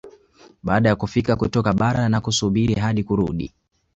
Baada 0.63 0.89
ya 0.89 0.95
kufika 0.95 1.35
kutoka 1.35 1.73
bara 1.73 2.09
na 2.09 2.21
kusubiri 2.21 2.75
hadi 2.75 3.03
kurudi 3.03 3.53